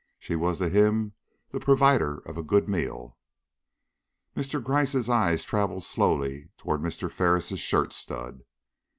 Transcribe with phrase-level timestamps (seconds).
[0.17, 1.13] She was to him
[1.51, 3.17] the provider of a good meal."
[4.35, 4.59] Mr.
[4.59, 7.07] Gryce's eye travelled slowly toward Mr.
[7.11, 8.41] Ferris' shirt stud.